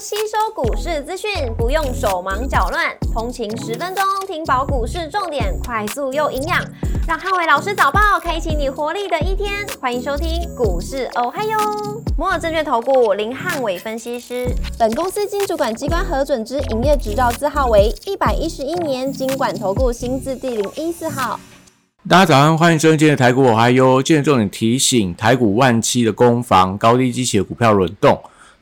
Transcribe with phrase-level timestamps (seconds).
[0.00, 6.64] 吸收股市资讯，不用手忙脚乱，通勤十分钟听饱股市重点，快速又营养，
[7.08, 9.66] 让汉伟老师早报开启你活力的一天。
[9.80, 11.58] 欢迎收听股市哦嗨哟，
[12.16, 14.46] 摩尔证券投顾林汉伟分析师，
[14.78, 21.40] 本公司经主管机关核准之营业执照字号为一百一十一年经管投顾新字第零一四号。
[22.08, 28.16] 大家早上，欢迎收听今天的台股我嗨哟今天重点提醒，台股万期的攻防，高低机器的股票轮动。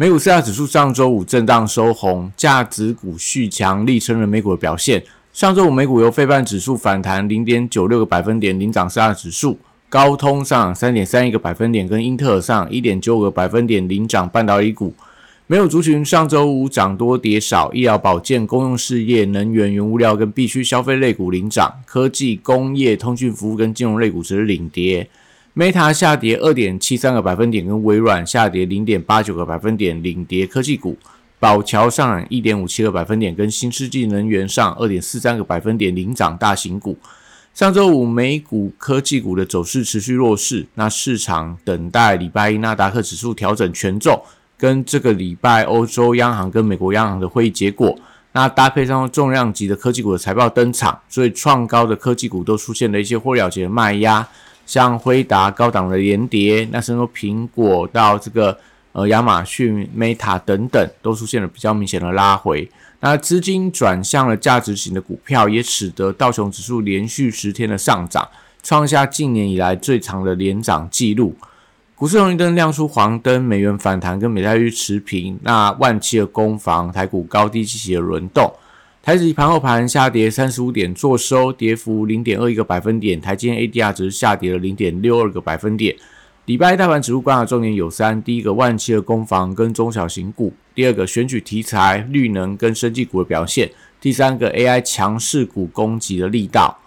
[0.00, 5.04] 美股四大指数上周五震荡收红，价值股续强，力撑了美股的表现。
[5.30, 9.58] 上周五美股由费半指数反弹零点九六个百分点领涨四大指数，
[9.90, 14.94] 高通上三点三一个百分点，跟英特尔上一点九五个百分点领涨半导体股。
[15.46, 25.10] 没有族群上周五涨多跌少，医疗保健、公用事业、能源、原物料跟必需消费类股领涨，科技、工业、通讯服务跟金融类股则是领跌。
[25.56, 30.96] Meta 下跌二点七三个百分点，跟微软下跌零点八九个百分点，领跌科技股。
[31.40, 36.96] 宝桥上涨一点五七个百分点，跟新世纪能源上二点四三个百分点，领涨大型股。
[37.52, 44.22] 上周五美股科技股的走势持续弱势，那市场等待礼拜一纳达克指数调整权重，
[44.56, 47.98] 跟这个礼拜欧洲央行跟美国央行的会议结果，
[48.32, 54.28] 那搭配上重量级的科技股的财报登场，所以创高的科技股都出现了一些获利了结的卖压。
[54.70, 58.56] 像辉达高档的联跌，那甚至苹果到这个
[58.92, 62.70] 呃亚马逊、Meta 等等，都出现了比较明显的拉回。
[63.00, 68.28] 那资金转向了价值型的股票，也使得道琼指数连续十天的上涨，
[68.62, 71.34] 创下近年以来最长的连涨纪录。
[71.96, 75.36] 股市红绿灯亮出黄灯，美元反弹跟美债率持平。
[75.42, 78.48] 那万期的攻防，台股高低积极的轮动。
[79.02, 83.18] 台指盘后盘下跌三十五点，做收跌幅零点二一个百分点。
[83.18, 85.96] 台积电 ADR 只是下跌了零点六二个百分点。
[86.44, 96.78] 礼拜大盘指数观察重点有三：第一个万期的攻防跟中小型股；第二个选举题材绿能跟生技股的表现；第三个 AI 强势股攻击的力道。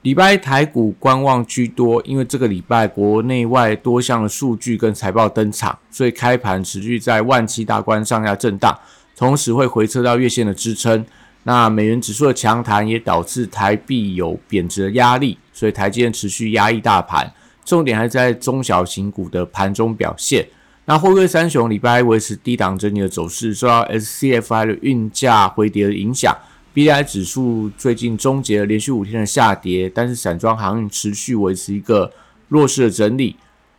[0.00, 8.78] 礼拜台股观望居多，因为这个礼拜国内外多项的数据跟财报登场，所以开盘持续在万期大关上下震荡，
[9.14, 11.04] 同时会回撤到月线的支撑。
[11.44, 17.32] 那美元指数的强弹也导致台币有贬值的压力，所以台积电持续压抑大盘。
[17.64, 20.46] 重点还在中小型股的盘中表现。
[20.86, 26.34] 那货柜三雄礼拜维持低档整理的走势，受到 SCFI 的运价回跌的影响。
[26.72, 32.10] B I 指数最近终结了连续五天的下跌，但是散装航运持续维持一个
[32.48, 33.36] 弱势的整理。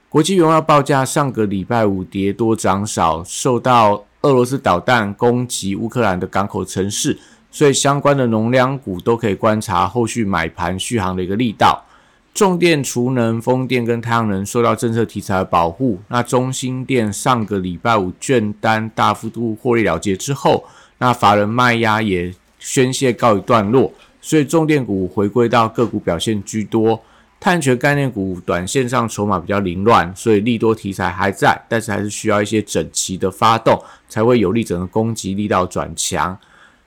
[0.08, 7.18] 国际原油报价上个礼拜五跌多涨少，受到俄罗斯导弹攻击乌克兰的港口城市。
[7.52, 11.86] 所以相关的农粮股都可以观察后续买盘续航的一个力道。
[12.34, 16.00] 重电、储能、风电跟太阳能受到政策题材的保护。
[16.08, 20.64] 那中心电上个礼拜五券单大幅度获利了结之后，
[21.00, 27.02] 那法人卖压也宣泄告一段落，所以重电股回归到个股表现居多。
[27.42, 36.38] 碳权概念股短线上筹码比较凌乱，所以利多题材还在，但是还是需要一些整齐的发动，才会有利整个攻击力道转强。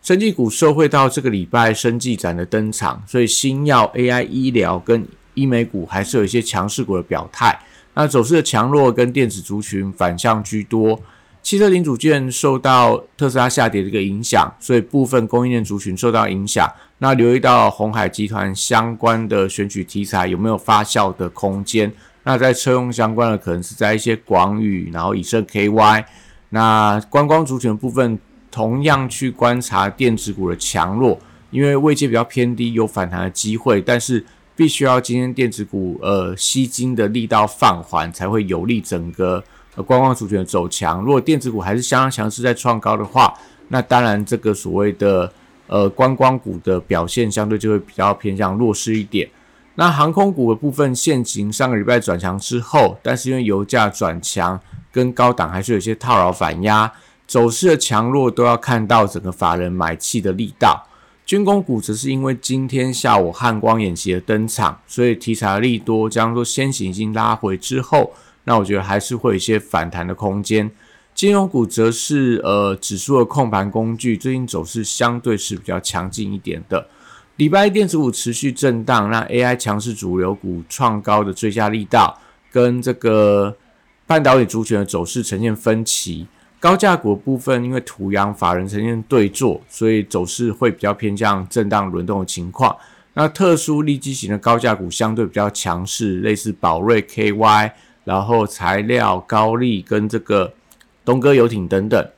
[0.03, 7.57] 生技股受惠到这个礼拜生技展的登场，所以新药、AI 医疗跟医美股还是有一些强势股的表态。
[7.95, 11.01] 那走势的强弱跟电子族群反向居多。
[11.41, 16.69] 汽车零组件受到特斯拉下跌的一个影响，所以部分供应链族群受到影响。
[16.99, 21.93] 那留意到红海集团相关的选举题材有没有发酵的空间？
[22.25, 26.05] 那在车用相关的，可能是在一些广宇，然后以盛 KY。
[26.49, 28.19] 那观光族群的部分。
[28.53, 31.19] 同样去观察电子股的强弱，
[31.51, 34.25] 因为位阶比较偏低，有反弹的机会，但是
[34.55, 39.43] 必须要今天电子股呃吸金的力道放缓，才会有利整个
[39.75, 41.01] 呃观光族群的走强。
[41.03, 43.33] 如果电子股还是相当强势在创高的话，
[43.69, 45.33] 那当然这个所谓的
[45.67, 49.27] 呃观光股的表现相对就会比较偏向弱势一点。
[49.77, 54.61] 那航空股的部分，现行上个礼拜转强之后，但是因为油价转强，
[54.93, 56.93] 跟高档还是有些套牢反压。
[57.33, 60.87] 走势的强弱都要看到整个法人买气的力道。
[61.25, 68.13] 军工股则是因为今天下午汉光演习的登场，所以题材利多，将说先行已经拉回之后，
[68.45, 70.71] 那我觉得还是会有一些反弹的空间。
[71.15, 76.87] 金融股则是呃指数的控盘工具，最近走势相对是比较强劲一点的。
[77.37, 82.19] 礼拜一电子股持续震荡，那 AI 强势主流股创高的追加力道，
[82.51, 83.57] 跟这个
[84.07, 86.27] 半导体族群的走势呈现分歧。
[86.63, 92.77] 高价股部分，因为土洋法人呈现对坐，所以走势会比较偏向震荡轮动的情况。
[93.15, 97.73] 那特殊利基型的高价股相对比较强势，类似宝瑞 KY，
[98.05, 100.55] 然后材料高利跟这个
[101.05, 102.09] 东哥游艇等等。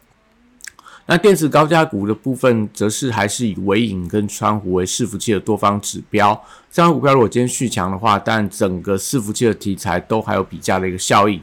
[1.06, 6.38] 那电子高价股的部分，则是还是以微影跟川湖为伺服器的多方指标。
[6.70, 11.41] 这张股票如果今天续强的话，但整个伺服器的题材都还有比价的一个效应。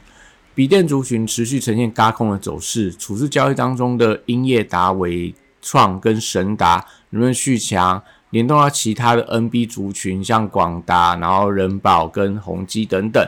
[0.54, 13.26] 笔电族群持续呈现嘎空的走势，处置交易当中的英业达、伟创跟神达能不能续强，联动到其他的 NB 族群，像广达、然后人保跟宏基等等。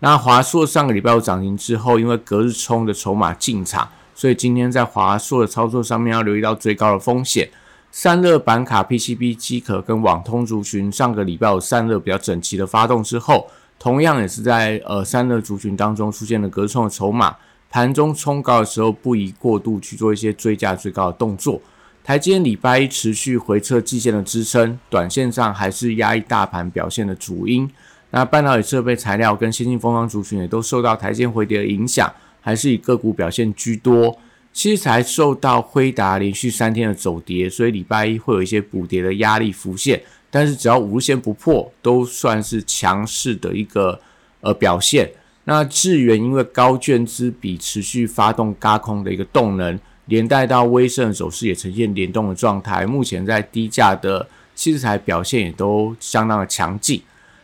[0.00, 7.48] 那华硕上个礼拜有涨停之后，因为隔日冲的筹码进场，所以今天在华硕的操作上面要留意到最高的风险。
[7.90, 13.48] 散热板卡、PCB 机壳跟网通族群，上个礼拜有散热比较整齐的发动之后。
[13.78, 17.36] 同样也是在呃三热族群当中出现了隔冲的筹码，
[17.70, 21.60] 盘中冲高的时候不宜过度去做一些追价最高的动作。
[22.02, 27.68] 台积电礼拜一持续回撤季线的支撑，短线上还是压抑大盘表现的主因。
[28.10, 34.16] 那半导体设备材料跟先进封装族群也都受到台积回跌的影响，还是以个股表现居多。
[34.52, 40.00] 其实才受到辉达连续三天的走跌，所以礼拜一会有一些补跌的压力浮现。
[40.36, 43.98] 但是只要五日线不破，都算是强势的一个
[44.42, 45.10] 呃表现。
[45.44, 52.84] 那智源因为高券资比持续发动高空的一个动能，连带到威盛的走势也呈现联动的状态。
[52.84, 57.00] 目前在低价的器材表现也都相当的强劲。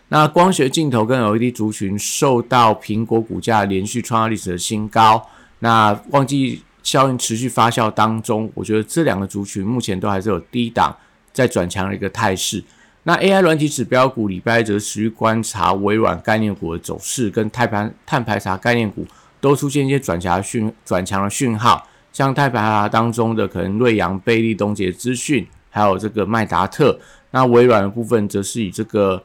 [0.09, 5.27] 那光学镜头跟 LED 族群受到苹果股价连续创下历史的新高，
[5.61, 10.95] 那旺季效应持续发酵当中，我觉得这两个族群目前都还是有低档
[11.33, 12.63] 在转强的一个态势。
[13.05, 19.05] 那 AI 软体指标股礼拜则持续观察微软概念股的走势，跟碳盘碳排查概念股
[19.41, 26.97] 都出现一些转强讯转强的讯号，像碳排查当中的可能瑞阳、贝利、东杰资讯，还有这个麦达特。
[27.33, 29.21] 那微软的部分则是以这个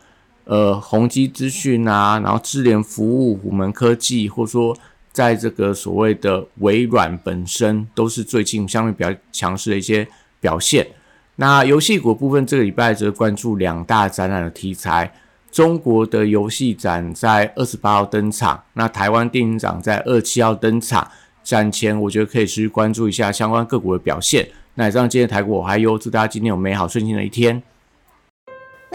[0.46, 4.76] 呃宏基资讯啊，然后智联服务、虎门科技，或者说
[5.12, 10.08] 在这个所谓的微软本身，都是最近相对比较强势的一些
[10.40, 10.88] 表现。
[11.40, 15.14] 那游戏股部分，这个礼拜则关注两大展览的题材。
[15.52, 21.08] 中国的游戏展在二十八号登场，那台湾电影展在二七号登场。
[21.44, 24.48] 展前，我觉得可以持续关注一下相关个股的表现。
[24.74, 27.62] 那以上今天台股我还有祝大家今天有美好顺心的一天。